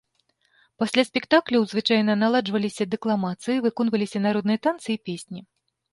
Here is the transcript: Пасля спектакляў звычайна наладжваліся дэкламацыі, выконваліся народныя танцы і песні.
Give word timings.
Пасля 0.83 1.03
спектакляў 1.09 1.67
звычайна 1.73 2.15
наладжваліся 2.23 2.83
дэкламацыі, 2.95 3.61
выконваліся 3.67 4.17
народныя 4.29 4.59
танцы 4.69 4.89
і 4.95 5.01
песні. 5.11 5.41